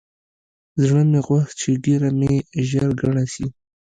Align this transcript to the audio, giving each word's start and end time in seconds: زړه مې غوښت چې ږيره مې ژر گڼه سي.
زړه 0.85 1.01
مې 1.09 1.19
غوښت 1.27 1.53
چې 1.61 1.69
ږيره 1.83 2.09
مې 2.19 2.33
ژر 2.69 2.89
گڼه 3.01 3.25
سي. 3.33 3.45